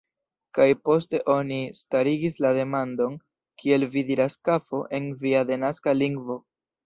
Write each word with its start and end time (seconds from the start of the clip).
Kaj 0.57 0.65
poste 0.87 1.19
oni 1.33 1.59
starigis 1.79 2.37
la 2.45 2.53
demandon, 2.59 3.19
kiel 3.63 3.87
vi 3.97 4.05
diras 4.09 4.39
"kafo" 4.49 4.81
en 5.01 5.11
via 5.27 5.45
denaska 5.53 5.97
lingvo. 6.01 6.39